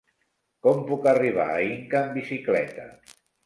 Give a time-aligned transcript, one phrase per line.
[0.67, 2.91] Com puc arribar a Inca amb bicicleta?